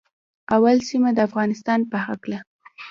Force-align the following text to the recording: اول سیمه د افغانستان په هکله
اول 0.55 0.77
سیمه 0.89 1.09
د 1.13 1.19
افغانستان 1.27 1.79
په 1.91 1.97
هکله 2.05 2.39